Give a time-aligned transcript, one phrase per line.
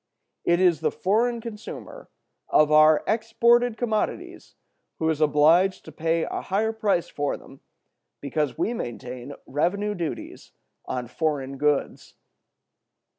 [0.43, 2.09] It is the foreign consumer
[2.49, 4.55] of our exported commodities
[4.97, 7.59] who is obliged to pay a higher price for them
[8.19, 10.53] because we maintain revenue duties
[10.85, 12.15] on foreign goods.